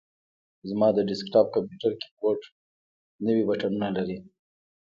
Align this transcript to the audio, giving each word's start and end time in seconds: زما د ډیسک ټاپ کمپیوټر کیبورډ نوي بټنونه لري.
زما 0.69 0.87
د 0.93 0.99
ډیسک 1.07 1.27
ټاپ 1.33 1.47
کمپیوټر 1.55 1.91
کیبورډ 2.01 2.41
نوي 3.25 3.43
بټنونه 3.49 3.87
لري. 3.97 4.17